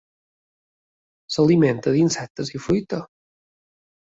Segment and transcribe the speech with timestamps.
[1.35, 3.03] S'alimenta d'insectes i fruita.